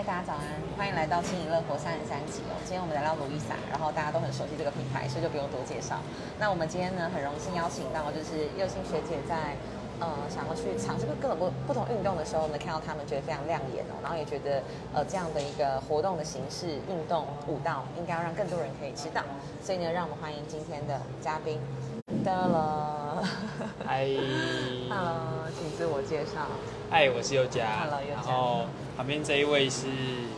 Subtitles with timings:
[0.00, 0.40] 嗨，大家早安，
[0.78, 2.56] 欢迎来到轻盈乐活三十三集哦。
[2.64, 6.00] 今天我们来到卢伊莎，然后大家都很熟悉这个品牌，所以就不用多介绍。
[6.38, 9.60] 那我们今天呢，很荣幸邀请到就是右心学姐在
[10.00, 19.20] 呃想要去尝试各种不不同运动的时候呢，看到他们觉得非常亮眼哦，然后也觉得呃这样的一个活动的形式，运动舞蹈应该要让更多人可以知道。
[19.60, 21.60] 所以呢，让我们欢迎今天的嘉宾。
[22.24, 23.22] 得了，
[23.86, 24.04] 嗨
[24.88, 26.48] ，Hello，请自我介绍。
[26.90, 27.64] 嗨，我是佑佳。
[27.84, 28.14] Hello，佑佳。
[28.16, 28.64] 然后
[29.00, 29.86] 旁边这一位是，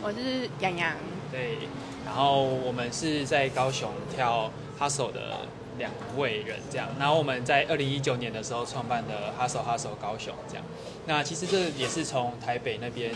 [0.01, 0.95] 我是洋洋。
[1.29, 1.67] 对，
[2.05, 4.49] 然后我们是在高雄跳
[4.79, 5.39] Hustle 的
[5.77, 6.87] 两位人，这样。
[6.97, 10.63] 然后我们在二零一九年的时候创办的 Hustle Hustle 高雄，这样。
[11.05, 13.13] 那其实这也是从台北那边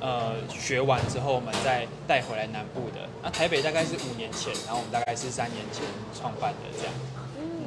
[0.00, 3.08] 呃学完之后，我们再带回来南部的。
[3.20, 5.82] 那台北大概是五年前，然后我们大概是三年前
[6.16, 6.94] 创办的，这样。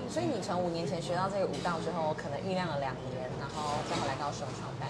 [0.08, 4.88] 所以你从五年前学到这个舞蹈之后，可能酝酿了两年，然后再回来高雄创办。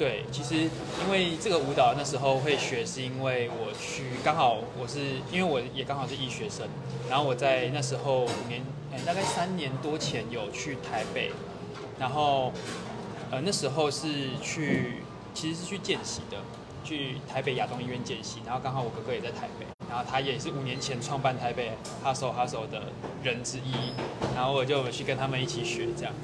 [0.00, 6.66] 对，其实因为这个舞蹈那时候会学，是因为我去刚好我是因为我也刚好是医学生，
[7.10, 8.62] 然后我在那时候五年，
[9.04, 11.32] 大概三年多前有去台北，
[11.98, 12.50] 然后
[13.30, 15.02] 呃那时候是去
[15.34, 16.38] 其实是去见习的，
[16.82, 19.66] 去台北亚东医院见习，然后刚好我哥哥也在台北。
[19.90, 22.84] 然后他也是五年前创办台北 Hustle Hustle 的
[23.22, 23.92] 人之一，
[24.34, 26.14] 然后我就去跟他们一起学这样，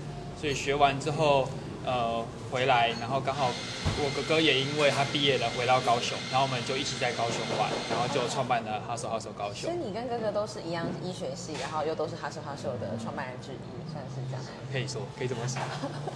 [0.40, 1.46] 所以学完之后，
[1.86, 2.18] 呃，
[2.50, 9.70] 回来，然后刚好我哥哥也因为他毕业了回到高雄，然后我们就一起在高雄玩，然后就创办了 Hustle Hustle 高雄。
[9.70, 14.42] 所以你跟哥哥都是一样医学系，然后又都是 Hustle Hustle 的创办人之一，算是这样。
[14.72, 15.62] 可以说，可以这么说，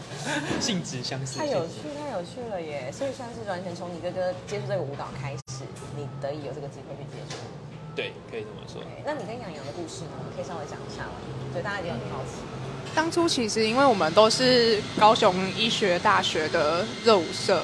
[0.60, 1.38] 性质相似。
[1.38, 2.90] 太有趣，太有趣了耶！
[2.90, 5.62] 所以算是完全从你哥哥接触这个舞蹈开始。
[5.94, 7.36] 你得以有这个机会去接触，
[7.94, 8.82] 对，可以这么说。
[9.06, 10.18] 那你跟杨洋的故事呢？
[10.34, 11.14] 可以稍微讲一下吗？
[11.52, 12.42] 所以大家一定很好奇。
[12.94, 17.62] 当初其实因为我们都是高雄医学大学的热舞社，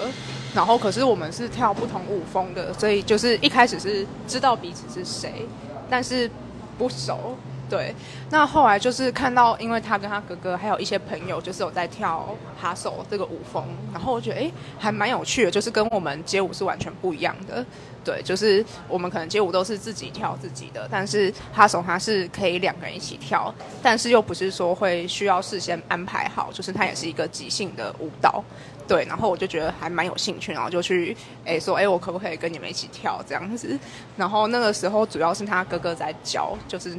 [0.54, 5.46] 然后可是我们是跳不同舞风的，所以就是一开始是知道彼此是谁，
[5.90, 6.30] 但是
[6.78, 7.36] 不熟。
[7.68, 7.92] 对，
[8.30, 17.66] 那后来就是看到，因为他跟他哥哥还有一些朋友，就是有在跳哈手这个舞风，然后我觉得哎，还蛮有趣的，就是跟我们街舞是完全不一样的。
[18.04, 23.52] 对，就是我们可能街舞都是自己跳自己的，但是哈手它是可以两个人一起跳，
[23.82, 28.44] 但是又不是说会需要事先安排好，就是它也是一个即兴的舞蹈。
[28.86, 33.76] 对，然后我就觉得还蛮有兴趣，然后就去哎说哎，我可不可以跟你们一起跳这样子？
[34.16, 36.96] 然后那个时候主要是他哥哥在教，就是。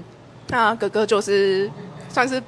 [0.50, 1.70] 那哥哥就是
[2.10, 2.42] 算是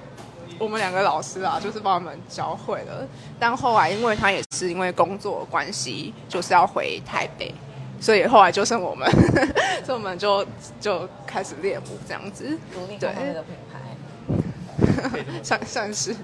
[0.57, 3.07] 我们两个老师啊，就是帮我们教会了。
[3.39, 7.53] 但后来因为他也是因为工作关系，就是要回台北，
[7.99, 9.09] 所以后来就剩我们，
[9.85, 10.45] 所以我们就
[10.79, 12.57] 就开始练舞这样子。
[12.73, 16.15] 独立对那个品牌， 算算是。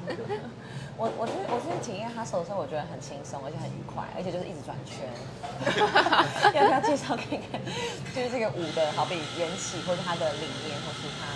[0.97, 5.03] 我我觉得我今天体验他手的时候，我觉得很轻松，而且很愉快，而且就是一直转圈。
[6.56, 7.59] 要不要介绍看看？
[8.16, 11.28] 就是这个舞的好比缘起，或者它的理念，或是它。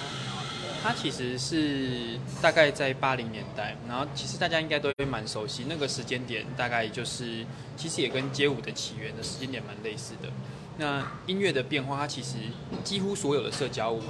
[0.81, 7.45] 它其实是大概在八零年代，然后其实大家应该都会蛮熟悉那个时间点，大概就是
[7.75, 10.29] 其实也跟街舞的起源的时间点蛮类似的。
[10.77, 12.37] 那音乐的变化，它其实
[12.83, 14.01] 几乎所有的社交舞，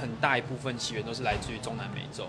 [0.00, 2.26] 很大一部分起源都是来自于中南美洲。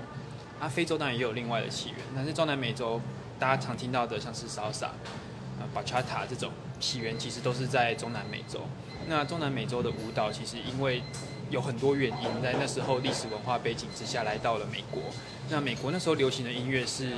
[0.59, 2.99] 啊，非洲当然也有另外的起源，但是中南美洲
[3.37, 8.61] 大家常听到的像是 salsa、啊巴恰塔这种起源，其实都是在中南美洲。
[9.07, 11.03] 那中南美洲的舞蹈其实因为
[11.49, 15.01] 有很多原因，在那时候历史文化背景之下来到了美国。
[15.49, 17.17] 那美国那时候流行的音乐是，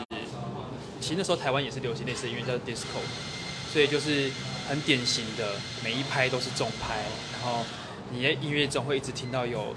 [1.01, 3.01] 其实那时候台湾也是流行类似的音乐叫 disco，
[3.71, 4.31] 所以就是
[4.69, 6.95] 很典型的每一拍都是重拍，
[7.33, 7.65] 然后
[8.11, 9.75] 你在音乐中会一直听到有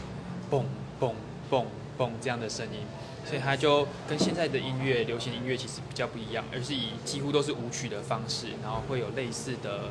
[0.51, 0.63] 嘣
[1.01, 1.13] 嘣
[1.51, 1.65] 嘣
[1.99, 2.87] 嘣这样的声音，
[3.29, 9.91] 所以它就跟现在的音乐流行音乐其实比较不一样，而是以几乎都是舞曲的方式，然后会有类似的，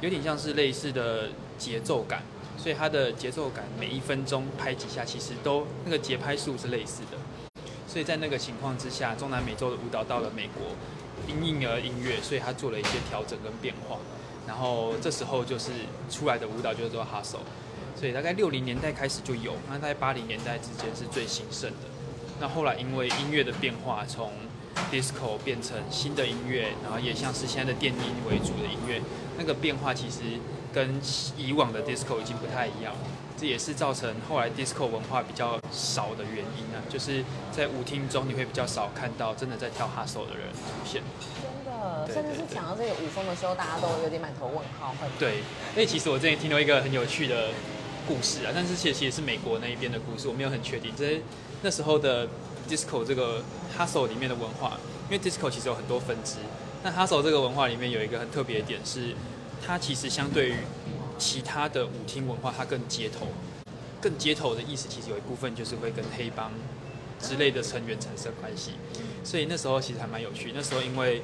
[0.00, 2.22] 有点像是类似的节奏感。
[2.68, 7.16] 所以它的节奏感，每一分钟拍几下，其实都那个节拍数是类似的。
[7.86, 10.76] 所以在那个情况之下，中南美洲的舞蹈到了美国，
[11.26, 13.96] 因应而音乐，所以他做了一些调整跟变化。
[14.46, 15.70] 然后这时候就是
[16.10, 17.40] 出来的舞蹈就是做 hustle。
[17.96, 21.88] 所以大概六零年代开始就有，那在八零年代之间是最兴盛的。
[22.38, 24.30] 那后来因为音乐的变化，从
[24.92, 29.00] disco 变成新的音乐，然后也像是现在的电音为主的音乐，
[29.38, 30.38] 那个变化其实。
[30.70, 31.00] 跟
[31.36, 32.94] 以往的 disco 已经不太一样，
[33.38, 36.78] 这也是造成后来 disco 文化比较少的原因啊。
[36.90, 41.02] 就是在舞厅中，你会比较少看到真的在跳 hustle 的人出现。
[42.06, 44.94] 真的，甚至是讲到这个舞风的时候，大家都有点满头问号。
[45.18, 45.38] 对，
[45.74, 47.48] 因为其实我之前听到一个很有趣的
[48.06, 50.92] 故事啊，但是其实也是美国那一边的故事，我没有很确定。
[50.94, 51.20] 这
[51.62, 52.28] 那时候的
[52.68, 53.42] disco 这个
[53.76, 54.78] hustle 里面的文化，
[55.10, 56.36] 因为 disco 其实有很多分支，
[56.82, 59.14] 那 hustle 这个文化里面有一个很特别的点是。
[59.60, 60.54] 它其实相对于
[61.18, 63.26] 其他的舞厅文化，它更街头，
[64.00, 66.52] 更街头的意思，其实有一部分就是会跟黑帮
[67.20, 68.74] 之类的成员产生关系。
[69.24, 70.52] 所以那时候其实还蛮有趣。
[70.54, 71.22] 那时候因为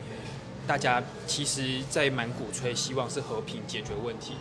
[0.66, 4.34] 大家其实，在蛮鼓吹希望是和平解决问题。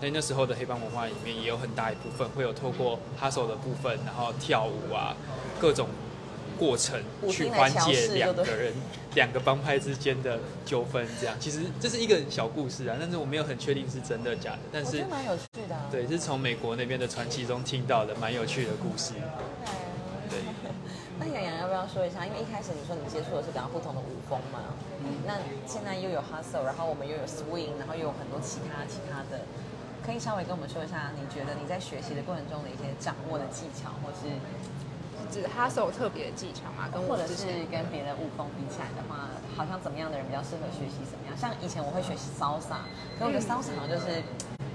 [0.00, 5.16] 所以那时候的黑帮文化里面也有很大一部分会有透过哈手的部分，然后跳舞啊，
[5.60, 5.88] 各种
[6.58, 7.00] 过程
[7.30, 8.72] 去缓解两个人、
[9.14, 11.06] 两个帮派之间的纠纷。
[11.20, 14.58] 这样其实这是一个小故事啊，但是我没有很确定是真的假的。
[14.72, 15.76] 但是蛮有趣的。
[15.90, 19.14] 对，是从美国那边的传奇中听到的，蛮有趣的故事。
[20.28, 20.38] 对。
[21.20, 22.24] 那洋洋要不要说一下？
[22.24, 25.34] 因为一开始你说你接触的是两个不同的舞风嘛，嗯那
[25.66, 29.42] 现在又有 hustle，然后我们又有 swing，然后又有很多其他其他的。
[30.06, 34.30] 可以稍微跟我们说一下，你觉得你在学习的过程中的一些掌握的技巧，或是
[35.30, 36.88] 指 hustle 特别的技巧嘛？
[36.92, 41.36] 跟或者是跟别的舞风比起来的话，好像怎么样的人比较适合学习怎么样？
[41.36, 42.82] 像以前我会学习 salsa，
[43.18, 44.22] 可我觉得 salsa 好像就是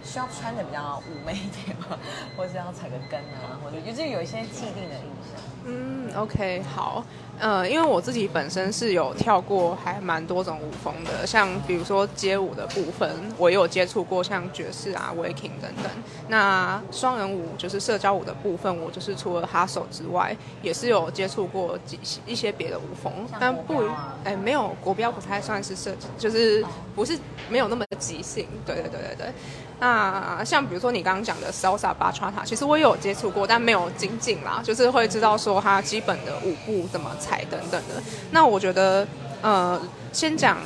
[0.03, 1.97] 需要穿的比较妩媚一点嘛，
[2.37, 5.39] 或是要踩个跟啊，或者就是有一些既定的印象。
[5.65, 7.03] 嗯，OK，好。
[7.39, 15.91] 呃，因为我自己本身是有跳过还蛮多种舞风的，像比如说街舞的部分，我也有接触过像爵士啊、waking 等等。
[16.27, 23.83] 那双人舞就是社交舞的部分，我就是除了哈手之外，也是有接触过几一些别的舞风，但不，
[24.23, 26.63] 哎，没有国标不太算是社，就是
[26.95, 27.17] 不是
[27.49, 28.47] 没有那么即兴。
[28.63, 29.33] 对对对对对。
[29.79, 38.01] 那像比如说你刚刚讲的 salsa bachata，其实我也有接触过，但没有精进啦，就是会知道说它基本的舞步怎么踩等等的。
[38.31, 39.07] 那我觉得，
[39.41, 40.57] 呃，先讲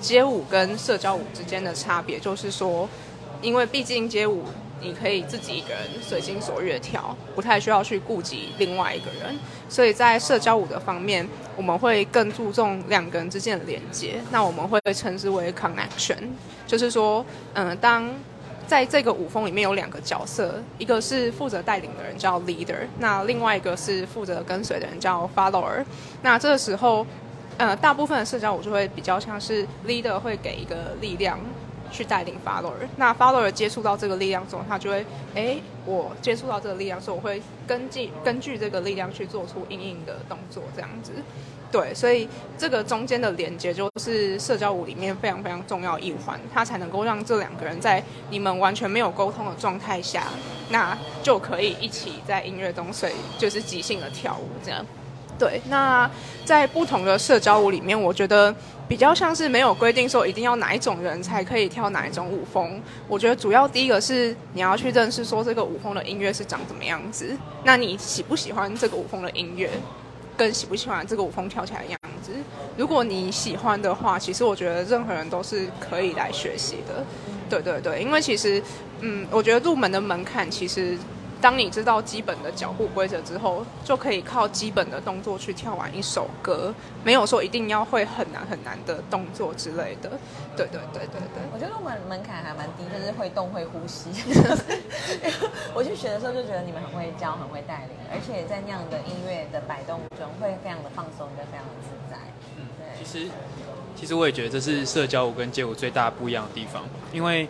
[0.00, 2.88] 街舞跟社交舞之间的差别，就是说，
[3.42, 4.44] 因为毕竟街舞
[4.80, 9.38] 你可以自己一个人随心所欲的跳，不太需要去顾及另外一个人，
[9.68, 14.14] 所以在社交舞的方面，我们会更注重两个人之间的连接。
[14.30, 16.16] 那我们会称之为 connection，
[16.66, 18.10] 就是说，嗯，当
[18.70, 25.84] 在这个舞风里面有两个角色，一个是负责带领的人叫 leader，那另外一个是负责跟随的人叫 follower。
[26.22, 27.04] 那这个时候，
[27.58, 31.36] 呃，大部分的社交舞就会比较像是 leader 会给一个力量
[31.90, 35.04] 去带领 follower，那 follower 接触到这个力量之后，他就会，
[35.34, 41.12] 哎，我接触到这个力量之后，我会根据根据这个力量去做出硬硬的动作，这样子。
[41.72, 42.28] 对，所以
[42.58, 50.24] 这个中间的连接就是社交舞里面非常非常重要一环，它才能够让这两个人在你们完全没有沟通的状态下，
[50.70, 54.84] 那就可以一起在音乐中随就是即兴的跳舞这样。
[55.38, 56.10] 对，那
[56.44, 58.52] 在不同的社交舞里面，我觉得
[58.90, 62.82] 比较像是没有规定说一定要哪一种人才可以跳哪一种舞风。
[63.06, 69.70] 我觉得主要第一个是你要去认识说这个舞风的音乐是长怎么样子，那你喜不喜欢这个舞风的音乐？
[70.36, 72.32] 跟喜不喜欢这个舞风跳起来的样子，
[72.76, 77.06] 如果你喜欢的话，其实我觉得任何人都是可以来学习的。
[77.48, 78.60] 对对对，因为其实，
[79.02, 80.98] 嗯，我觉得入门的门槛其实。
[81.40, 90.10] 当你知道基本的脚步规则之后，就可以靠基本的动作去跳完一首歌，没有说一定要会很难很难的动作之类的。
[90.56, 94.10] 对对对对对，我觉得门门槛还蛮低，就是会动会呼吸。
[95.74, 102.16] 我去学的时候就觉得你们很会教，很会带领，而且在那样的音乐的摆动中，会非常的放松，跟非常的自在。
[102.58, 103.02] 嗯，对。
[103.02, 103.30] 其实，
[103.96, 107.48] 其实我也觉得这是社交舞跟街舞最大不一样的地方，因为。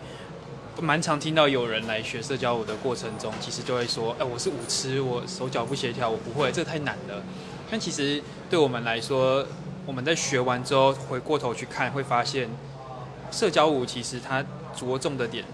[0.79, 7.21] 蛮常听到有人来学社交舞的过程中，其实就会说：“哎，我是舞痴，我手脚不协调，我不会，这太难了。”
[7.69, 9.45] 但其实对我们来说，
[9.85, 12.49] 我们在学完之后回过头去看，会发现
[13.31, 14.43] 社交舞其实它
[14.75, 15.45] 着重的点，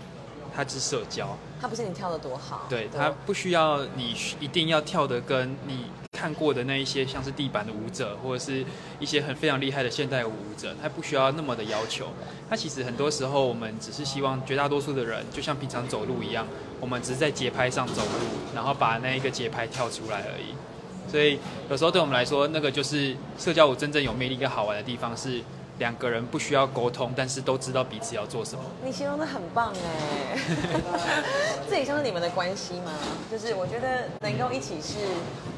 [0.55, 5.85] 它是社交，它不是你跳的多好，对，它不需要你一定要跳的跟你。
[6.17, 8.65] 看过的那一些像是地板的舞者，或者是
[8.99, 12.07] 一些很非常厉害的现代舞舞者，他不需要那么的要求。
[12.49, 16.47] 他其实很多时候，我们只是希望绝大多数的人，就像平常走路一样，
[16.79, 20.55] 我们只是在节拍上走路，然后把那一个节拍跳出来而已。
[21.11, 21.37] 所以
[21.69, 25.41] 有时候对我们来说，那个就是社交舞真正有魅力跟好玩的地方是。
[25.79, 28.61] 两个人不需要沟通，但是都知道彼此要做什么。
[28.83, 30.37] 你形容的很棒哎，
[31.69, 32.91] 这也像是你们的关系吗？
[33.31, 34.95] 就是我觉得能够一起是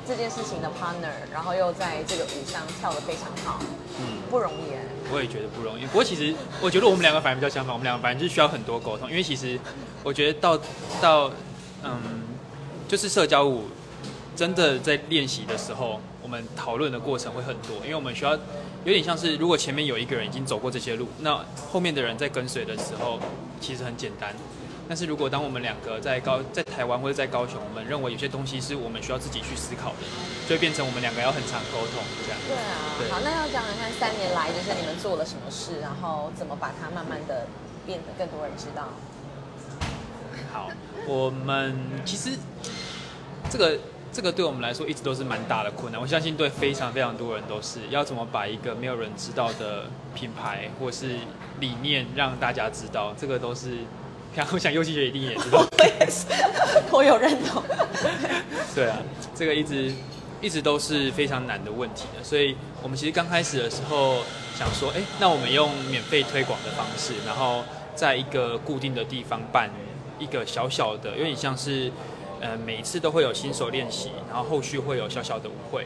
[0.06, 3.60] 这件事情的 partner，然后又在这个舞上跳的非常好，
[4.00, 4.82] 嗯，不容易哎。
[5.12, 5.86] 我也觉得不容易。
[5.86, 9.58] 不过其实我觉得我们两个反而比较相反，我们两个反正就是需要很多沟通，因为其实
[10.04, 10.60] 我觉得到
[11.02, 11.32] 到
[11.84, 11.98] 嗯，
[12.88, 13.64] 就是社交舞
[14.40, 18.32] 真的在练习的时候，我们讨论的过程会很多，因为我们需要。
[18.86, 23.20] 有点像是，如果前面有一个人已经走过这些路，那后面的人在跟随的时候，
[23.60, 24.34] 其实很简单。
[24.88, 30.08] 但是如果当我们两个在高在台湾或者在高雄，我们认为有些东西是我们需要自己去思考的，
[30.48, 32.40] 就会变成我们两个要很常沟通这样。
[32.48, 37.46] 对啊，好，那要讲讲看三年来就是你们做了什么事，然后怎么把它慢慢的
[37.86, 38.88] 变得更多人知道？
[40.54, 40.70] 好，
[41.06, 42.32] 我们其实
[43.52, 43.78] 这个
[44.12, 46.02] 这个对我们来说一直都是蛮大的困难。
[46.02, 49.86] 我相信对非常非常多人都是要怎么把一个没有人知道的
[50.16, 51.16] 品牌或是
[51.60, 53.78] 理念让大家知道，这个都是。
[54.54, 56.26] 我想优希学一定也知道，我也是，
[56.94, 57.62] 我有认同。
[58.74, 58.96] 对啊，
[59.36, 59.92] 这个一直
[60.40, 62.24] 一直都是非常难的问题的。
[62.24, 64.20] 所以我们其实刚开始的时候
[64.56, 69.70] 想说，哎，那我们用免费推广的方式，然后在一个固定的地方办
[70.20, 71.92] 一个小小的，有点像是，
[72.42, 75.86] 呃，每一次都会有新手练习，然后后续会有小小的舞会。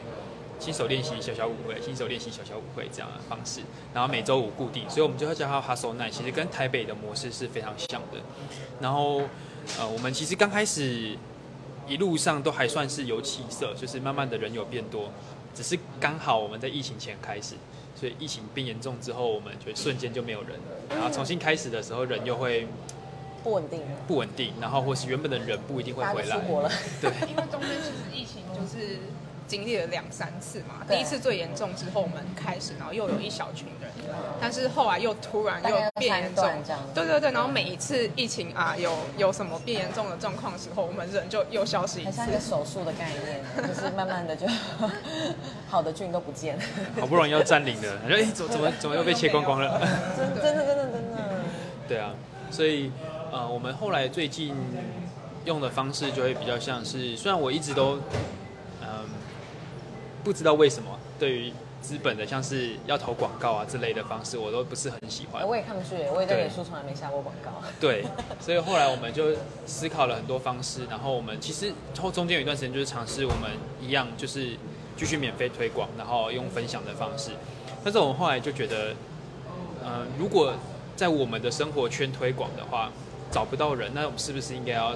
[0.59, 3.59] 新手练习小小舞会，新手练习小小舞会这样的方式，
[3.93, 8.19] 然后每周五固定，所以我们就会叫它 Hustle Night，其实跟台北的模式是非常像的。
[8.79, 9.23] 然后，
[9.77, 11.17] 呃，我们其实刚开始
[11.85, 15.11] 一路上都还算是有起色，就是慢慢的人有变多，
[15.53, 17.55] 只是刚好我们在疫情前开始，
[17.93, 20.51] 所以疫情变严重之后，我们就瞬间就没有人，
[20.89, 22.67] 然后重新开始的时候人又会
[23.43, 26.37] 不稳定，不稳定，然后或是原本的人不一定会回来，
[27.01, 28.97] 对， 因为中间其实疫情就是。
[29.45, 33.91] 经历了两三次嘛，第一次最严重之后我们开始，然后又有一小群人，
[34.39, 36.49] 但是后来又突然又变严重，
[36.95, 44.47] 对对对，然后每一次疫情啊有有什么变严重的状况的时候，我们人就又消失一次，像一个手术的概念，就是慢慢的就
[45.69, 46.57] 好的菌都不见，
[46.99, 49.79] 好不容易要占领的，哎，怎怎么怎么又被切光光了？
[50.17, 51.17] 真真的真的真的，
[51.87, 52.11] 对啊，
[52.49, 52.91] 所以
[53.33, 54.55] 呃，我们后来最近
[55.45, 57.99] 用的方式就会比较像是，虽然我一直都。
[58.81, 59.09] 嗯
[60.23, 65.45] 不知道为什么，对于资本的像是要投广告啊之类的方式，我都不是很喜欢。
[65.45, 67.51] 我也看不去，我也在脸书从来没下过广告。
[67.77, 68.05] 对，
[68.39, 69.35] 所以后来我们就
[69.65, 74.51] 思考了很多方式，然后我们其实后中间有一段时间就是尝试我们一样就是
[74.95, 77.31] 继续免费推广，然后用分享的方式。
[77.83, 78.95] 但是我们后来就觉得，
[79.83, 80.53] 呃，如果
[80.95, 82.89] 在我们的生活圈推广的话，
[83.33, 84.95] 找不到人，那我们是不是应该要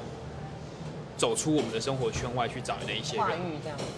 [1.17, 3.27] 走出我们的生活圈外去找那一些人？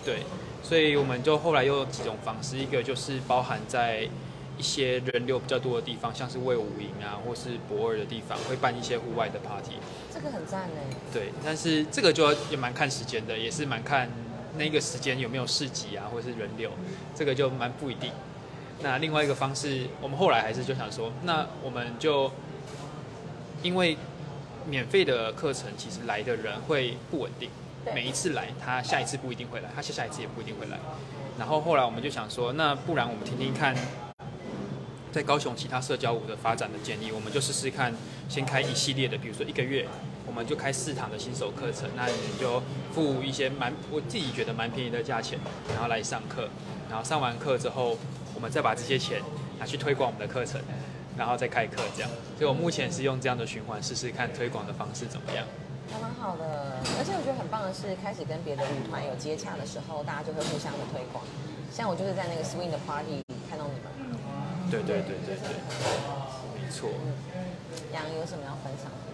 [0.05, 0.19] 对。
[0.61, 4.07] 所以我们就后来又有几种方式，一个就是包含在
[4.57, 9.77] 一些人流比较多的地方，像是魏武营啊，或是博尔的地方，会办一些户外的 party。
[10.13, 10.95] 这个很赞哎。
[11.13, 14.09] 对，但是这个就也蛮看时间的，也是蛮看
[14.57, 16.71] 那个时间有没有市集啊，或者是人流，
[17.15, 18.11] 这个就蛮不一定。
[18.81, 22.29] 那另外一个方式，我们后来还是就想说，那我们就
[23.63, 23.97] 因为
[24.67, 27.49] 免费的课程，其实来的人会不稳定。
[27.93, 30.77] 每一次来，他下一次不一定会来，他下下一次也不一定会来。
[31.37, 33.75] 然后后来我们就想说，那不然我们听听看，
[35.11, 37.93] 在高雄其他社交舞的发展的建议，我们就试试看，
[38.27, 39.87] 先开一系列的，比如说一个月，
[40.27, 42.61] 我们就开四堂的新手课程，那你就
[42.93, 45.39] 付一些蛮我自己觉得蛮便宜的价钱，
[45.69, 46.49] 然后来上课，
[46.89, 47.97] 然后上完课之后，
[48.35, 49.21] 我们再把这些钱
[49.57, 50.61] 拿去推广我们的课程，
[51.19, 52.09] 然后再开课这样。
[52.39, 55.45] 所以我目前是用这样的循环试试看推广的方式怎么样。
[55.91, 61.25] 还蛮好的，而且我觉得很棒的是，开始跟别的舞团有接洽的时候，大家就会互相的推广。
[61.73, 63.91] 像我就是在那个 swing 的 party 看到你们。
[64.71, 65.49] 对对对对对，
[66.55, 66.87] 没错。
[67.91, 69.09] 杨有什么要分享的？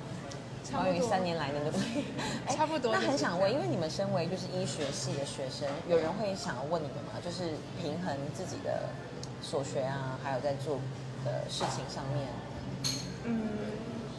[0.76, 2.58] 关于三年来的对不对？
[2.58, 2.92] 差不多。
[2.92, 7.16] 那很想问，因为你们身为就是医学系的学生，有人会想要问你们吗？
[7.24, 8.90] 就是平衡自己的
[9.42, 10.78] 所学啊，还有在做
[11.26, 12.28] 的事情上面。
[13.26, 13.50] 嗯。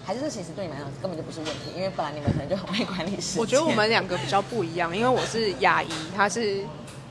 [0.05, 6.63] 还是这其实对你们来讲根本就不是问题，因为本来你们可能就很会管理时我觉得我们两个比较不一样，因为我是牙医，他是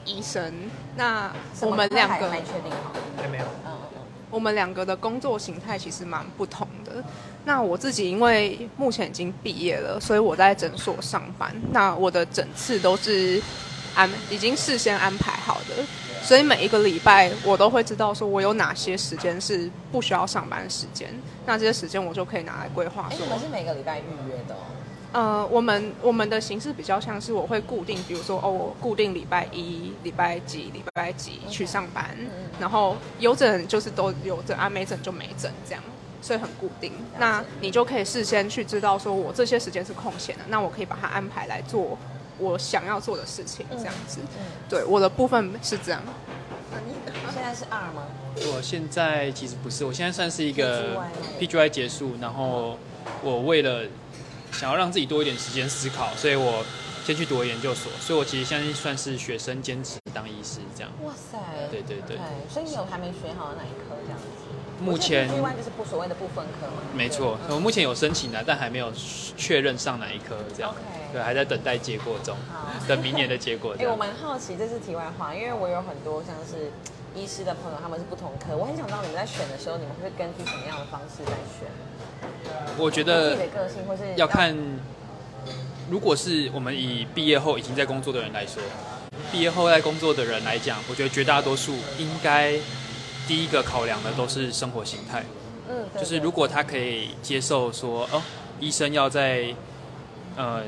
[0.05, 0.53] 医生。
[0.95, 3.43] 那我们两个没确定好，还没有。
[3.43, 4.01] 嗯嗯嗯。
[4.29, 7.03] 我们两个的工作形态其实蛮不同的。
[7.43, 11.53] 那我自己因为目前已经毕业了，所以我在诊所上班。
[11.73, 13.41] 那我的诊次都是
[13.93, 15.83] 安已经事先安排好的。
[16.25, 21.08] 所以每一个礼拜我都会知道说我有哪些时间是不需要上班时间，
[21.46, 23.08] 那这些时间我就可以拿来规划。
[23.12, 24.55] 哎，你们是每个礼拜预约的？
[25.13, 32.17] 呃，我们我们的形式比较像是我会固定，比如说哦，我固定礼拜一、礼拜几、礼拜几去上班，
[32.60, 35.82] 然后有诊就是都有诊啊，没诊就没诊这样，
[36.22, 36.91] 所以很固定。
[37.20, 41.98] 那你就可以事先去知道说我这些时间是空闲的，那我可以把它安排来做。
[42.37, 44.19] 我想要做的事情，这样子，
[44.69, 46.01] 对我的部分是这样。
[46.71, 46.93] 那你
[47.33, 48.03] 现在是二吗？
[48.53, 50.97] 我现在其实不是，我现在算是一个
[51.39, 52.77] PGY 结束，然后
[53.23, 53.83] 我为了
[54.51, 56.65] 想要让自己多一点时间思考，所以我
[57.05, 60.91] 先去读研究所，所以我其实现在算是学生兼职当医师这样。
[61.03, 61.37] 哇塞！
[61.71, 62.17] 对对对。
[62.49, 64.25] 所以你有还没学好的哪一科这样子？
[64.79, 66.84] 目前 PGY 就是不所谓的不分科嘛。
[66.94, 68.91] 没错，我目前有申请的，但还没有
[69.38, 70.74] 确认上哪一科这样。
[71.13, 72.36] 对，还在等待结果中，
[72.88, 73.75] 等明年的结果。
[73.79, 76.72] 哎，我蛮好奇，这是题外话，因为我有很多像是
[77.15, 81.70] 医师的朋友他们是不同科，我很想知道你们在选的时候，你们会根据什么样的方式在选？
[82.77, 84.55] 我觉自己得的个性，或是要看，
[85.89, 88.62] 如果是我们以毕业后已经在工作的人来说，
[89.32, 92.53] 毕业后在工作的人来讲，我觉得绝大多数应该
[93.27, 95.24] 第一个考量的都是生活形态。
[95.67, 98.22] 嗯，就是如果他可以接受说，哦，
[98.60, 99.53] 医生要在
[100.36, 100.62] 呃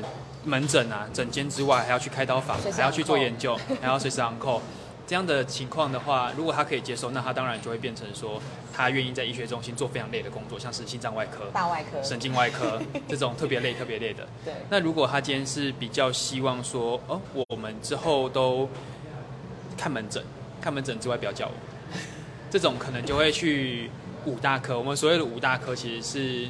[0.44, 4.60] 门诊啊诊间之外还要去开刀房还要去做研究， 还要随时 on call，
[5.06, 8.42] 这样的情况的话，如果他可以接受，那他当然就会变成说，
[8.74, 14.26] 他愿意在医学中心做非常累的工作，像是心脏外科、大外科，神经外科 这种特别累、特别累的。
[14.44, 18.68] 对，那如果他今天是比较希望说，哦，我们之后都
[19.76, 20.22] 看门诊，
[20.60, 21.52] 看门诊之外不要叫我，
[22.50, 23.90] 这种可能就会去
[24.24, 24.78] 五大科。
[24.78, 26.48] 我们所谓的五大科其实是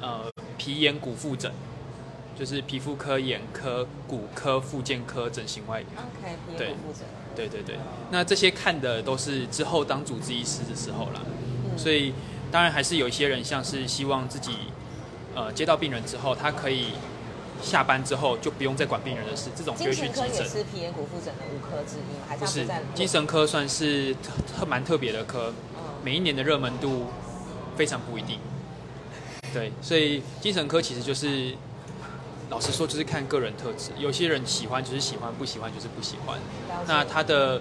[0.00, 1.52] 呃皮炎骨复诊，
[2.38, 5.88] 就是皮肤科、眼科、骨科、复健科、整形外科。
[5.96, 6.74] OK，皮对
[7.36, 7.76] 对对对，
[8.10, 11.20] 那这些看的都是之后当主治医师的时候啦，
[11.70, 12.12] 嗯所以
[12.50, 14.52] 当然还是有一些人像是希望自己
[15.36, 16.86] 呃接到病人之后，他可以
[17.62, 20.14] 下班之后就不用再管病人的事，这种就精会去急诊。
[20.14, 22.26] 神科也是皮炎骨复诊的五科之一吗？
[22.28, 22.82] 还是不是在？
[22.94, 27.06] 精神科算是特特蛮特别的科，嗯每一年的热门度
[27.76, 28.38] 非常不一定。
[29.52, 31.54] 对，所以精神科其实就是
[32.50, 33.90] 老实说，就是看个人特质。
[33.98, 36.38] 有些人喜欢就是喜欢，不喜欢就是不喜欢。
[36.86, 37.60] 那他的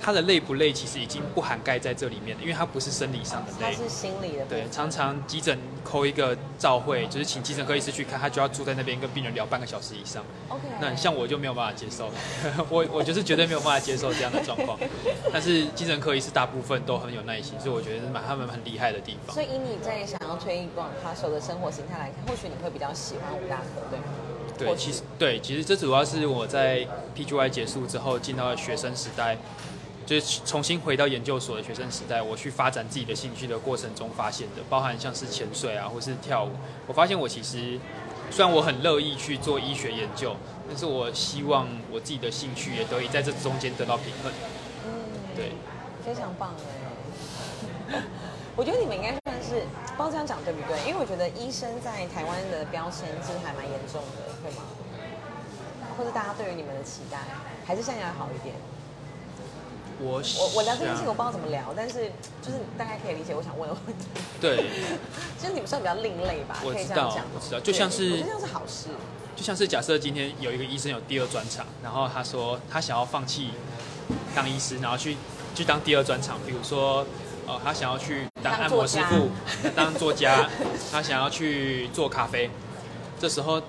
[0.00, 3.66] 他的累不累，其实已经不涵盖在这里面了，因为他不是生理上的累。
[3.66, 10.24] 它是心理的部对，常常急诊扣一个照会，就是请急诊科医师去看，他就要住在那边跟病人聊半个小时以上。
[10.48, 12.10] OK，那像我就没有办法接受，
[12.70, 14.78] 我我就是绝对没有办法接受这样的状况。
[15.32, 19.42] 但是精神科医师大部分都很有耐心，所以我觉得是蛮他们很厉害的地方所。
[19.42, 24.04] 以以你在想要推广他手的生活形态来看，或许你会比较喜欢五大科，对吗？
[24.58, 29.38] 对，其实对，其实这主要是我在 PGY 结束之后进到了学生时代，
[30.10, 36.50] 就是重新回到研究所的学生时代，我去发展自己的兴趣的过程中发现的，包含像是潜水啊，或是跳舞。
[36.88, 37.78] 我发现我其实
[38.28, 40.34] 虽然我很乐意去做医学研究，
[40.66, 44.32] 但是我希望我自己的兴趣也得以在这中间得到平衡。
[44.84, 44.90] 嗯，
[45.36, 45.52] 对，
[46.04, 48.02] 非常棒哎。
[48.58, 49.62] 我觉得你们应该算是，
[49.96, 50.76] 不知道这样讲对不对？
[50.88, 54.64] 因为我觉得医生在台湾的标签其实还蛮严重的，会吗？
[55.96, 57.18] 或者大家对于你们的期待，
[57.64, 58.56] 还是现在要好一点？
[60.02, 62.10] 我我我聊这件事情我不知道怎么聊，但是
[62.40, 64.06] 就是大概可以理解我想问的问题。
[64.40, 64.66] 对，
[65.38, 67.24] 其 实你们算比较另类吧，我知道可以这样讲。
[67.34, 68.88] 我知道就像是对我觉得这样是好事。
[69.36, 73.50] 就像是假设今天有一个医生有第二专场，然后他说他想要放弃
[74.34, 75.16] 当医师，然后去
[75.54, 77.06] 去当第二专场，比如说
[77.46, 79.28] 呃他想要去当当按摩师傅、
[79.74, 80.48] 当作家，
[80.92, 82.50] 他想要去做咖啡，
[83.18, 83.62] 这时候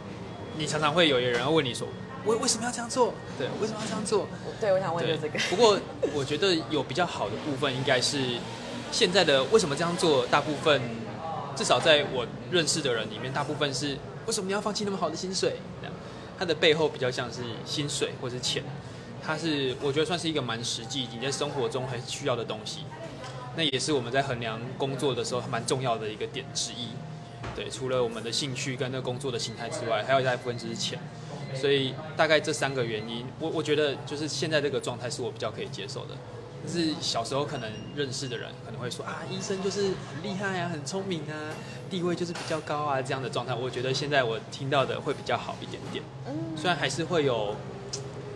[0.58, 1.88] 你常常会有一个人会问你说，
[2.26, 3.14] 为为什么要这样做？
[3.38, 4.28] 对，为什么要这样做？
[4.60, 5.40] 对，我想问对就这个。
[5.50, 5.80] 不过
[6.14, 8.38] 我觉得有比较好的部分，应该是
[8.92, 10.82] 现在的为什么这样做，大部分
[11.56, 15.56] 至少在我认识的人里面，大部分是为什么你要放弃那么好的薪水？
[15.82, 15.94] 这样，
[16.38, 18.64] 它的背后比较像是薪水或是钱，
[19.24, 22.86] 它是我觉得算是一个蛮实际，你在生活中很需要的东西。
[23.56, 26.90] 那也是我们在衡量工作的时候蛮重要的一个点之一。
[27.54, 30.98] 对，除了我们的兴趣跟那工作的形态之外，还有一大部分就是钱。
[31.54, 36.16] 所以大概这三个原因，我我觉得就是现在这个状态是我比较可以接受的。
[36.64, 41.34] 就是小时候可能认识的人可能会说啊，医生就是很厉害啊，很聪明啊，
[41.90, 43.56] 地位就是比较高啊这样的状态。
[43.56, 47.56] 我觉得现在我听到的会比较好一点点，嗯，虽然还是会有，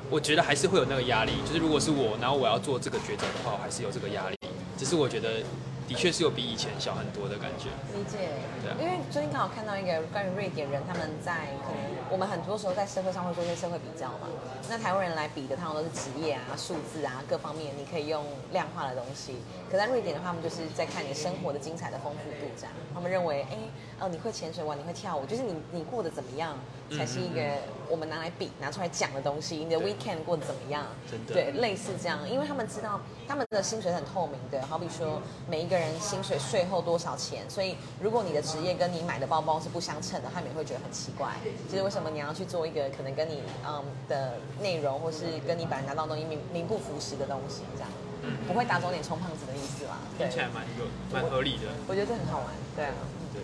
[0.10, 1.34] 我觉得还是会有那个压力。
[1.46, 4.36] 就是如果是我，然后我要做这个抉择的话，我还是有这个压力。
[4.76, 5.44] 只是我觉得
[5.88, 7.70] 的确是有比以前小很多的感觉。
[7.96, 8.30] 理解。
[8.62, 14.28] 对啊因为最近刚好看到一个关于瑞典人，他们在可能我们很多时候在社会上会做一些社会比较嘛。
[14.68, 19.36] 那台湾人来比的，他们都是职业啊、数字啊各方面，你可以用量化的东西。
[19.70, 22.74] 可在瑞典的话，他们就是在看你生活的精彩的丰富度这样。
[22.94, 23.58] 他们认为，哎，
[24.00, 26.58] 哦，你会潜水玩，你会跳舞，就是你你过得怎么样，
[26.92, 27.42] 才是一个
[27.90, 29.56] 我们拿来比、拿出来讲的东西。
[29.56, 30.86] 你的 weekend 过得怎么样？
[31.10, 41.32] 真的对，类似这样，因为他们知道他们的薪水是很透明的，好比说每一个人薪水税后多少钱，所以如果你的职业跟你买的包包是不相称的，他们也会觉得很奇怪，
[41.72, 47.90] 就是为什么你要去做一个可能跟你嗯的内容或是跟你本来拿到的东西名名不符实的东西，这样
[48.24, 50.00] 嗯，不会打肿脸充胖子的意思啦。
[50.18, 51.72] 对听，起来蛮有蛮合理的。
[51.88, 52.92] 我觉得这很好玩，对啊。
[53.34, 53.42] 对。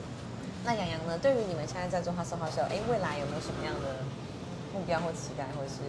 [0.63, 1.17] 那洋洋呢？
[1.21, 4.05] 对于你们现在在做 Hustle Hustle，哎，未来有没有什么样的
[4.73, 5.81] 目标或期待或是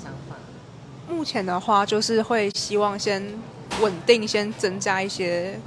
[0.00, 0.36] 想法？
[1.08, 3.22] 目前的话，就是会希望先
[3.80, 5.58] 稳定，先增加一些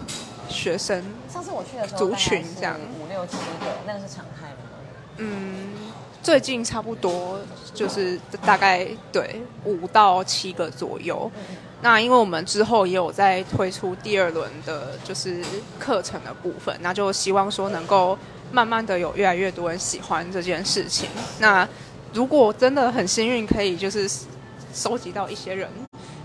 [0.50, 1.04] 学生。
[1.30, 4.69] 上次我去的时候，族群这样五六七个，那个是常态吗？
[5.17, 5.85] 嗯，
[6.25, 7.39] 最近差不多
[7.71, 11.31] 就是大概对五到七个左右。
[11.83, 15.39] 那因为我们之后也有在推出第二轮的，就是
[15.77, 18.17] 课程的部分，那就希望说能够
[18.51, 21.07] 慢慢的有越来越多人喜欢这件事情。
[21.38, 21.67] 那
[22.11, 24.09] 如果真的很幸运，可以就是
[24.73, 25.69] 收集到一些人，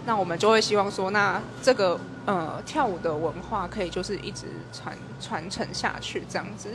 [0.07, 6.71] 那我们就会希望说，那这个呃跳舞的文化可以就是一直传传承下去，这样子，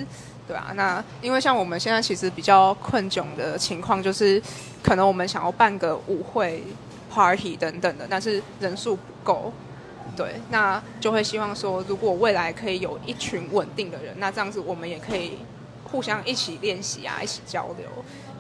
[0.48, 0.72] 对啊。
[0.76, 4.42] 那因为像我们现在其实比较困窘的情况，就是
[4.84, 6.64] 可能我们想要办个舞会、
[7.10, 9.52] party 等等的，但是人数不够，
[10.16, 15.40] 对，那就会希望说，如果未来可以有一群稳定的人，那这样子我们也可以
[15.84, 17.88] 互相一起练习啊，一起交流。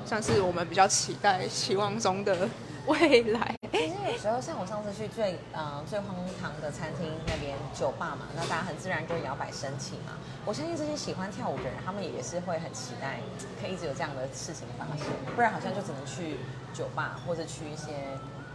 [0.05, 2.47] 像是我们比较期待、期望中的
[2.87, 3.55] 未来。
[3.71, 10.13] 其实有时候像我上次去最呃最荒唐的餐厅那边酒吧嘛，那大家很自然就摇摆升起嘛。
[10.45, 13.19] 我相信这些喜欢跳舞的人，他们也是会很期待
[13.59, 16.37] 可以一直有这样的事情发生，不然好像就只能去
[16.73, 17.91] 酒吧或者去一些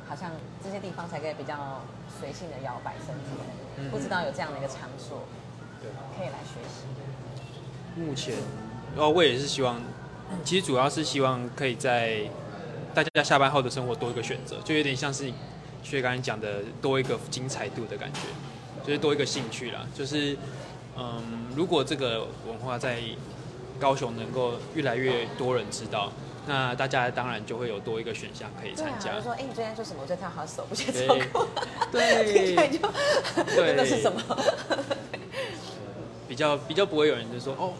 [0.08, 0.30] 好像
[0.64, 3.90] 这些地方才可以比较随性的摇摆身体。
[3.90, 5.24] 不知道有这样的一个场所，
[5.80, 6.86] 对，可以来学习。
[7.96, 8.34] 目前，
[8.96, 9.80] 哦，我也是希望。
[10.44, 12.20] 其实主要是希望可以在
[12.94, 15.30] 大家下班后的生活多一个选择，就有点像是
[15.82, 18.20] 薛刚才讲的多一个精彩度的感觉，
[18.86, 19.86] 就是多一个兴趣啦。
[19.94, 20.36] 就是
[20.96, 22.98] 嗯，如果这个文化在
[23.78, 26.12] 高雄能够越来越多人知道，
[26.46, 29.14] 那大家当然就会有多一个选项可以参加。
[29.14, 30.02] 就说哎，你最近做什么？
[30.02, 31.48] 我在跳好手，不去做过。
[31.92, 34.20] 对，对，就那是什么？
[36.28, 37.72] 比较比较不会有人就说哦。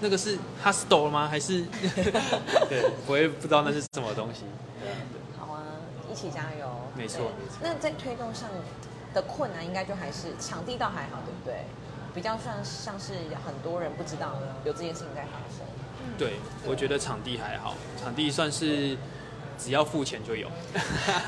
[0.00, 1.28] 那个是 hostel 吗？
[1.28, 1.62] 还是
[2.68, 4.44] 对，我也不知道那是什么东西。
[5.38, 5.62] 好啊，
[6.10, 6.68] 一起加油。
[6.94, 7.32] 没错。
[7.62, 8.48] 那在推动上
[9.14, 11.64] 的困难，应该就还是场地倒还好，对不对？
[12.14, 13.12] 比较算像是
[13.44, 14.34] 很多人不知道
[14.64, 15.66] 有这件事情在发生。
[16.16, 16.34] 对，
[16.66, 18.96] 我觉得场地还好，场地算是
[19.58, 20.48] 只要付钱就有。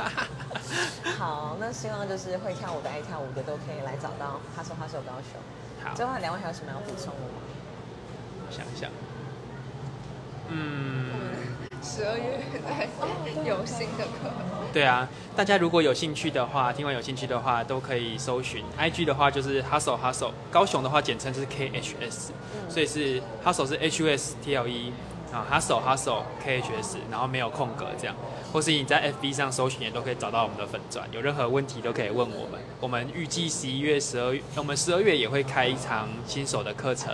[1.18, 5.38] 好，那希望就是会跳舞的、爱跳舞的都可以来找到 hostel hostel 高雄。
[5.84, 7.38] 好，最后两位还有什么要补充的吗？
[8.50, 8.88] 想一下，
[10.48, 11.08] 嗯，
[11.82, 12.40] 十二月
[13.46, 14.30] 有新的课。
[14.72, 20.32] 对啊，大家如果有兴趣的话，听完有兴趣的话，都可以搜寻 IG 的话，就是 Hustle Hustle。
[20.50, 22.30] 高雄的话，简称是 KHS，
[22.68, 24.92] 所以是 Hustle 是 H U S T L E
[25.32, 28.14] 啊，Hustle Hustle KHS，然后没有空格这样，
[28.52, 31.08] 或是你在 FB 上搜寻也都可以找到我们的粉钻。
[31.12, 32.60] 有任何问题都可以问我们。
[32.80, 37.12] 我们预计十一月、十二月，我们十二月也会开一场新手的课程。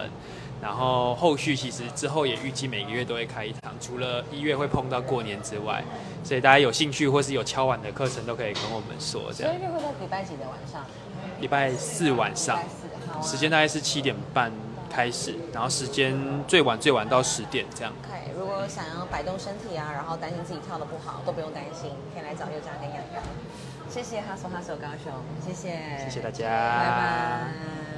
[0.60, 5.82] 然后后续其实之后也预计每个月都会开一堂，除了一月会碰到过年之外，
[6.24, 9.32] 所以大家有兴趣或是有敲碗的课程都可以跟我们说。
[9.32, 9.52] 这样。
[9.52, 10.84] 十一月会在礼拜几的晚上？
[11.40, 12.58] 礼拜四晚上。
[13.22, 14.50] 时间大概是七点半
[14.90, 17.92] 开始，然后时间最晚最晚到十点这样。
[18.04, 23.22] OK，如果想要摆动身体啊，然后担心自己跳的不好，都不用担心，可以来找佑佳跟洋洋。
[23.88, 25.12] 谢谢哈索哈索高雄，
[25.46, 27.95] 谢谢，谢谢大家，拜拜。